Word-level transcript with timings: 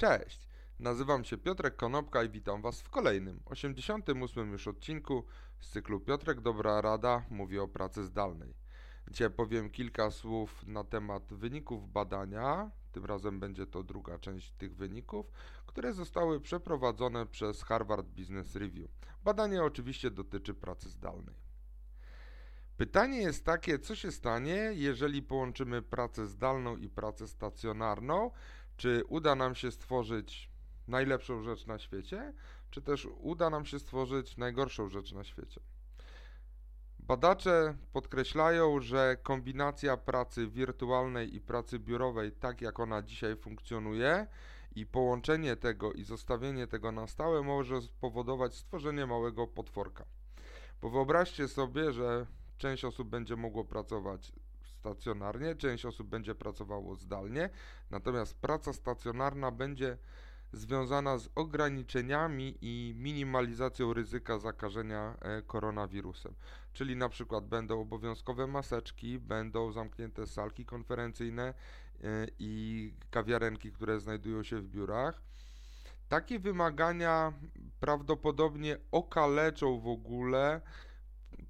Cześć, 0.00 0.48
nazywam 0.78 1.24
się 1.24 1.38
Piotrek 1.38 1.76
Konopka 1.76 2.22
i 2.22 2.28
witam 2.28 2.62
Was 2.62 2.80
w 2.80 2.88
kolejnym, 2.88 3.40
88 3.44 4.52
już 4.52 4.68
odcinku 4.68 5.24
z 5.60 5.70
cyklu 5.70 6.00
Piotrek 6.00 6.40
Dobra 6.40 6.80
Rada 6.80 7.24
mówi 7.30 7.58
o 7.58 7.68
pracy 7.68 8.04
zdalnej. 8.04 8.54
Dzisiaj 9.10 9.30
powiem 9.30 9.70
kilka 9.70 10.10
słów 10.10 10.66
na 10.66 10.84
temat 10.84 11.34
wyników 11.34 11.92
badania, 11.92 12.70
tym 12.92 13.04
razem 13.04 13.40
będzie 13.40 13.66
to 13.66 13.82
druga 13.82 14.18
część 14.18 14.52
tych 14.52 14.76
wyników, 14.76 15.32
które 15.66 15.92
zostały 15.92 16.40
przeprowadzone 16.40 17.26
przez 17.26 17.62
Harvard 17.62 18.06
Business 18.06 18.56
Review. 18.56 18.90
Badanie 19.24 19.62
oczywiście 19.62 20.10
dotyczy 20.10 20.54
pracy 20.54 20.90
zdalnej. 20.90 21.50
Pytanie 22.80 23.18
jest 23.18 23.44
takie, 23.44 23.78
co 23.78 23.96
się 23.96 24.12
stanie, 24.12 24.70
jeżeli 24.74 25.22
połączymy 25.22 25.82
pracę 25.82 26.26
zdalną 26.26 26.76
i 26.76 26.88
pracę 26.88 27.28
stacjonarną, 27.28 28.30
czy 28.80 29.04
uda 29.08 29.34
nam 29.34 29.54
się 29.54 29.70
stworzyć 29.70 30.50
najlepszą 30.88 31.42
rzecz 31.42 31.66
na 31.66 31.78
świecie, 31.78 32.32
czy 32.70 32.82
też 32.82 33.08
uda 33.20 33.50
nam 33.50 33.66
się 33.66 33.78
stworzyć 33.78 34.36
najgorszą 34.36 34.88
rzecz 34.88 35.12
na 35.12 35.24
świecie. 35.24 35.60
Badacze 36.98 37.76
podkreślają, 37.92 38.80
że 38.80 39.16
kombinacja 39.22 39.96
pracy 39.96 40.46
wirtualnej 40.46 41.34
i 41.34 41.40
pracy 41.40 41.78
biurowej, 41.78 42.32
tak 42.32 42.60
jak 42.60 42.80
ona 42.80 43.02
dzisiaj 43.02 43.36
funkcjonuje, 43.36 44.26
i 44.74 44.86
połączenie 44.86 45.56
tego 45.56 45.92
i 45.92 46.04
zostawienie 46.04 46.66
tego 46.66 46.92
na 46.92 47.06
stałe 47.06 47.42
może 47.42 47.82
spowodować 47.82 48.54
stworzenie 48.54 49.06
małego 49.06 49.46
potworka. 49.46 50.04
Bo 50.82 50.90
wyobraźcie 50.90 51.48
sobie, 51.48 51.92
że 51.92 52.26
część 52.58 52.84
osób 52.84 53.08
będzie 53.08 53.36
mogło 53.36 53.64
pracować 53.64 54.32
stacjonarnie, 54.80 55.56
część 55.56 55.86
osób 55.86 56.08
będzie 56.08 56.34
pracowało 56.34 56.94
zdalnie, 56.94 57.50
natomiast 57.90 58.34
praca 58.34 58.72
stacjonarna 58.72 59.50
będzie 59.50 59.98
związana 60.52 61.18
z 61.18 61.28
ograniczeniami 61.34 62.58
i 62.60 62.94
minimalizacją 62.96 63.92
ryzyka 63.92 64.38
zakażenia 64.38 65.16
e, 65.20 65.42
koronawirusem. 65.42 66.34
Czyli 66.72 66.96
na 66.96 67.08
przykład 67.08 67.46
będą 67.46 67.80
obowiązkowe 67.80 68.46
maseczki, 68.46 69.18
będą 69.18 69.72
zamknięte 69.72 70.26
salki 70.26 70.64
konferencyjne 70.64 71.44
e, 71.44 72.26
i 72.38 72.94
kawiarenki, 73.10 73.72
które 73.72 74.00
znajdują 74.00 74.42
się 74.42 74.60
w 74.60 74.68
biurach. 74.68 75.22
Takie 76.08 76.38
wymagania 76.38 77.32
prawdopodobnie 77.80 78.78
okaleczą 78.90 79.80
w 79.80 79.88
ogóle 79.88 80.60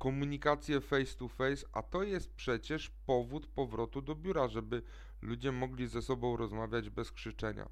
komunikację 0.00 0.80
face 0.80 1.14
to 1.16 1.28
face, 1.28 1.66
a 1.72 1.82
to 1.82 2.02
jest 2.02 2.34
przecież 2.34 2.90
powód 3.06 3.46
powrotu 3.46 4.02
do 4.02 4.14
biura, 4.14 4.48
żeby 4.48 4.82
ludzie 5.22 5.52
mogli 5.52 5.86
ze 5.88 6.02
sobą 6.02 6.36
rozmawiać 6.36 6.90
bez 6.90 7.12
krzyczenia. 7.12 7.68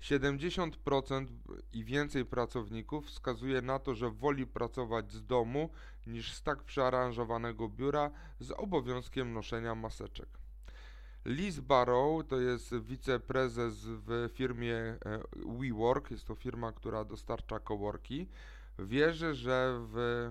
70% 0.00 1.26
i 1.72 1.84
więcej 1.84 2.24
pracowników 2.24 3.06
wskazuje 3.06 3.62
na 3.62 3.78
to, 3.78 3.94
że 3.94 4.10
woli 4.10 4.46
pracować 4.46 5.12
z 5.12 5.26
domu 5.26 5.70
niż 6.06 6.32
z 6.32 6.42
tak 6.42 6.62
przearanżowanego 6.62 7.68
biura 7.68 8.10
z 8.40 8.50
obowiązkiem 8.50 9.32
noszenia 9.32 9.74
maseczek. 9.74 10.28
Liz 11.24 11.60
Barrow 11.60 12.26
to 12.28 12.40
jest 12.40 12.74
wiceprezes 12.74 13.74
w 13.84 14.30
firmie 14.34 14.76
e, 14.76 14.98
WeWork, 15.60 16.10
jest 16.10 16.24
to 16.24 16.34
firma, 16.34 16.72
która 16.72 17.04
dostarcza 17.04 17.60
coworki. 17.60 18.28
Wierzy, 18.78 19.34
że 19.34 19.80
w 19.92 20.30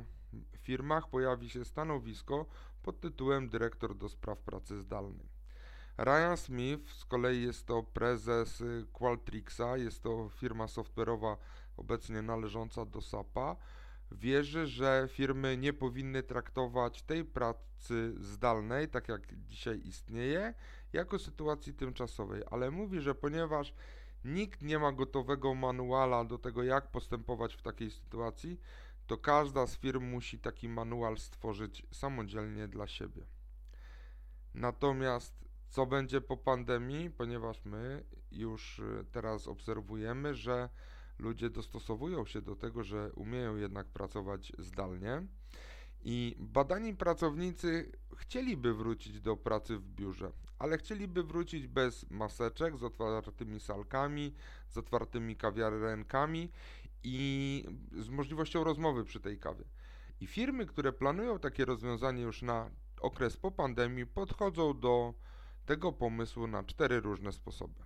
firmach 0.57 1.09
pojawi 1.09 1.49
się 1.49 1.65
stanowisko 1.65 2.45
pod 2.83 3.01
tytułem 3.01 3.49
dyrektor 3.49 3.97
do 3.97 4.09
spraw 4.09 4.39
pracy 4.39 4.81
zdalnej. 4.81 5.29
Ryan 5.97 6.37
Smith 6.37 6.91
z 6.91 7.05
kolei 7.05 7.41
jest 7.41 7.65
to 7.65 7.83
prezes 7.83 8.63
Qualtrics'a, 8.93 9.77
jest 9.77 10.03
to 10.03 10.29
firma 10.29 10.65
software'owa 10.65 11.37
obecnie 11.77 12.21
należąca 12.21 12.85
do 12.85 13.01
SAP-a. 13.01 13.55
Wierzy, 14.11 14.67
że 14.67 15.07
firmy 15.11 15.57
nie 15.57 15.73
powinny 15.73 16.23
traktować 16.23 17.03
tej 17.03 17.25
pracy 17.25 18.13
zdalnej, 18.17 18.89
tak 18.89 19.07
jak 19.07 19.21
dzisiaj 19.47 19.81
istnieje, 19.85 20.53
jako 20.93 21.19
sytuacji 21.19 21.73
tymczasowej, 21.73 22.41
ale 22.51 22.71
mówi, 22.71 23.01
że 23.01 23.15
ponieważ 23.15 23.73
nikt 24.25 24.61
nie 24.61 24.79
ma 24.79 24.91
gotowego 24.91 25.53
manuala 25.53 26.25
do 26.25 26.37
tego, 26.37 26.63
jak 26.63 26.91
postępować 26.91 27.55
w 27.55 27.61
takiej 27.61 27.91
sytuacji, 27.91 28.59
to 29.07 29.17
każda 29.17 29.67
z 29.67 29.77
firm 29.77 30.03
musi 30.03 30.39
taki 30.39 30.69
manual 30.69 31.17
stworzyć 31.17 31.85
samodzielnie 31.91 32.67
dla 32.67 32.87
siebie. 32.87 33.25
Natomiast 34.53 35.43
co 35.69 35.85
będzie 35.85 36.21
po 36.21 36.37
pandemii, 36.37 37.09
ponieważ 37.09 37.65
my 37.65 38.03
już 38.31 38.79
y, 38.79 39.05
teraz 39.11 39.47
obserwujemy, 39.47 40.35
że 40.35 40.69
ludzie 41.19 41.49
dostosowują 41.49 42.25
się 42.25 42.41
do 42.41 42.55
tego, 42.55 42.83
że 42.83 43.11
umieją 43.13 43.55
jednak 43.55 43.87
pracować 43.87 44.53
zdalnie. 44.59 45.27
I 46.01 46.35
badani 46.39 46.95
pracownicy 46.95 47.91
chcieliby 48.17 48.73
wrócić 48.73 49.21
do 49.21 49.37
pracy 49.37 49.77
w 49.77 49.87
biurze, 49.87 50.31
ale 50.59 50.77
chcieliby 50.77 51.23
wrócić 51.23 51.67
bez 51.67 52.09
maseczek, 52.09 52.77
z 52.77 52.83
otwartymi 52.83 53.59
salkami, 53.59 54.33
z 54.67 54.77
otwartymi 54.77 55.35
kawiarenkami 55.35 56.49
i 57.03 57.65
z 57.91 58.09
możliwością 58.09 58.63
rozmowy 58.63 59.03
przy 59.03 59.19
tej 59.19 59.39
kawie. 59.39 59.65
I 60.19 60.27
firmy, 60.27 60.65
które 60.65 60.93
planują 60.93 61.39
takie 61.39 61.65
rozwiązanie 61.65 62.21
już 62.21 62.41
na 62.41 62.69
okres 63.01 63.37
po 63.37 63.51
pandemii, 63.51 64.05
podchodzą 64.05 64.79
do 64.79 65.13
tego 65.65 65.91
pomysłu 65.91 66.47
na 66.47 66.63
cztery 66.63 66.99
różne 66.99 67.31
sposoby. 67.31 67.83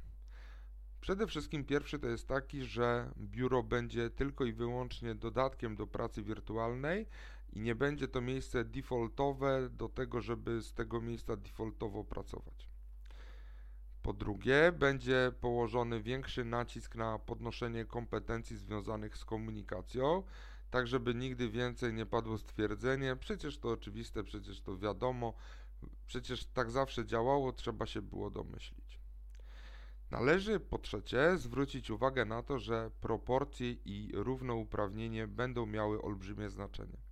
Przede 1.01 1.27
wszystkim 1.27 1.65
pierwszy 1.65 1.99
to 1.99 2.07
jest 2.07 2.27
taki, 2.27 2.63
że 2.63 3.11
biuro 3.17 3.63
będzie 3.63 4.09
tylko 4.09 4.45
i 4.45 4.53
wyłącznie 4.53 5.15
dodatkiem 5.15 5.75
do 5.75 5.87
pracy 5.87 6.23
wirtualnej 6.23 7.07
i 7.53 7.59
nie 7.59 7.75
będzie 7.75 8.07
to 8.07 8.21
miejsce 8.21 8.65
defaultowe 8.65 9.69
do 9.69 9.89
tego, 9.89 10.21
żeby 10.21 10.61
z 10.61 10.73
tego 10.73 11.01
miejsca 11.01 11.35
defaultowo 11.35 12.03
pracować. 12.03 12.76
Po 14.07 14.13
drugie, 14.13 14.71
będzie 14.71 15.31
położony 15.41 16.01
większy 16.01 16.45
nacisk 16.45 16.95
na 16.95 17.19
podnoszenie 17.19 17.85
kompetencji 17.85 18.57
związanych 18.57 19.17
z 19.17 19.25
komunikacją, 19.25 20.23
tak 20.71 20.87
żeby 20.87 21.15
nigdy 21.15 21.49
więcej 21.49 21.93
nie 21.93 22.05
padło 22.05 22.37
stwierdzenie, 22.37 23.15
przecież 23.15 23.57
to 23.57 23.69
oczywiste, 23.69 24.23
przecież 24.23 24.61
to 24.61 24.77
wiadomo, 24.77 25.33
przecież 26.05 26.45
tak 26.45 26.71
zawsze 26.71 27.05
działało, 27.05 27.53
trzeba 27.53 27.85
się 27.85 28.01
było 28.01 28.29
domyślić. 28.29 28.99
Należy 30.11 30.59
po 30.59 30.77
trzecie 30.77 31.37
zwrócić 31.37 31.89
uwagę 31.89 32.25
na 32.25 32.43
to, 32.43 32.59
że 32.59 32.91
proporcje 33.01 33.71
i 33.71 34.11
równouprawnienie 34.13 35.27
będą 35.27 35.65
miały 35.65 36.01
olbrzymie 36.01 36.49
znaczenie. 36.49 37.06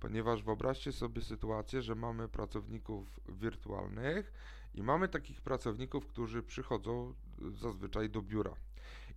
Ponieważ 0.00 0.42
wyobraźcie 0.42 0.92
sobie 0.92 1.22
sytuację, 1.22 1.82
że 1.82 1.94
mamy 1.94 2.28
pracowników 2.28 3.20
wirtualnych 3.28 4.32
i 4.74 4.82
mamy 4.82 5.08
takich 5.08 5.40
pracowników, 5.40 6.06
którzy 6.06 6.42
przychodzą 6.42 7.14
zazwyczaj 7.52 8.10
do 8.10 8.22
biura. 8.22 8.54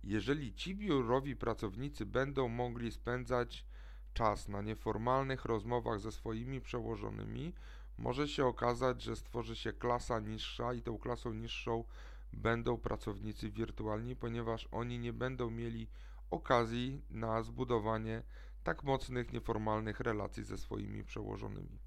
Jeżeli 0.04 0.54
ci 0.54 0.74
biurowi 0.74 1.36
pracownicy 1.36 2.06
będą 2.06 2.48
mogli 2.48 2.92
spędzać 2.92 3.66
czas 4.14 4.48
na 4.48 4.62
nieformalnych 4.62 5.44
rozmowach 5.44 6.00
ze 6.00 6.12
swoimi 6.12 6.60
przełożonymi, 6.60 7.52
może 7.98 8.28
się 8.28 8.46
okazać, 8.46 9.02
że 9.02 9.16
stworzy 9.16 9.56
się 9.56 9.72
klasa 9.72 10.20
niższa 10.20 10.74
i 10.74 10.82
tą 10.82 10.98
klasą 10.98 11.32
niższą 11.32 11.84
będą 12.32 12.78
pracownicy 12.78 13.50
wirtualni, 13.50 14.16
ponieważ 14.16 14.68
oni 14.72 14.98
nie 14.98 15.12
będą 15.12 15.50
mieli 15.50 15.88
okazji 16.30 17.02
na 17.10 17.42
zbudowanie 17.42 18.22
tak 18.64 18.84
mocnych 18.84 19.32
nieformalnych 19.32 20.00
relacji 20.00 20.44
ze 20.44 20.58
swoimi 20.58 21.04
przełożonymi. 21.04 21.78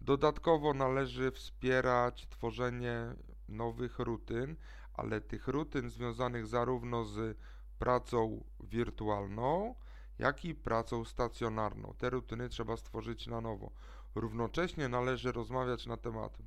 Dodatkowo 0.00 0.74
należy 0.74 1.30
wspierać 1.30 2.26
tworzenie 2.28 3.14
nowych 3.48 3.98
rutyn, 3.98 4.56
ale 4.94 5.20
tych 5.20 5.48
rutyn 5.48 5.90
związanych 5.90 6.46
zarówno 6.46 7.04
z 7.04 7.38
pracą 7.78 8.44
wirtualną, 8.60 9.74
jak 10.18 10.44
i 10.44 10.54
pracą 10.54 11.04
stacjonarną. 11.04 11.94
Te 11.98 12.10
rutyny 12.10 12.48
trzeba 12.48 12.76
stworzyć 12.76 13.26
na 13.26 13.40
nowo. 13.40 13.70
Równocześnie 14.14 14.88
należy 14.88 15.32
rozmawiać 15.32 15.86
na 15.86 15.96
temat, 15.96 16.38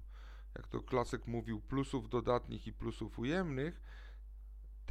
jak 0.56 0.68
to 0.68 0.82
klasyk 0.82 1.28
mówił, 1.28 1.62
plusów 1.62 2.10
dodatnich 2.10 2.68
i 2.68 2.74
plusów 2.74 3.20
ujemnych, 3.20 3.82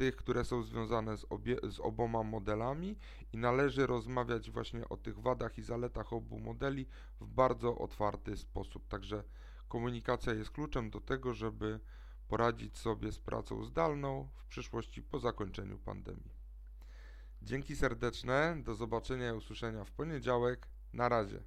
tych, 0.01 0.15
które 0.15 0.45
są 0.45 0.63
związane 0.63 1.17
z, 1.17 1.25
obie, 1.29 1.57
z 1.63 1.79
oboma 1.79 2.23
modelami 2.23 2.95
i 3.33 3.37
należy 3.37 3.87
rozmawiać 3.87 4.51
właśnie 4.51 4.89
o 4.89 4.97
tych 4.97 5.19
wadach 5.19 5.57
i 5.57 5.61
zaletach 5.61 6.13
obu 6.13 6.39
modeli 6.39 6.85
w 7.19 7.27
bardzo 7.27 7.77
otwarty 7.77 8.37
sposób. 8.37 8.87
Także 8.87 9.23
komunikacja 9.67 10.33
jest 10.33 10.49
kluczem 10.51 10.89
do 10.89 11.01
tego, 11.01 11.33
żeby 11.33 11.79
poradzić 12.27 12.77
sobie 12.77 13.11
z 13.11 13.19
pracą 13.19 13.63
zdalną 13.63 14.29
w 14.35 14.45
przyszłości 14.45 15.03
po 15.03 15.19
zakończeniu 15.19 15.77
pandemii. 15.77 16.31
Dzięki 17.41 17.75
serdeczne, 17.75 18.57
do 18.63 18.75
zobaczenia 18.75 19.29
i 19.29 19.37
usłyszenia 19.37 19.85
w 19.85 19.91
poniedziałek. 19.91 20.67
Na 20.93 21.09
razie. 21.09 21.43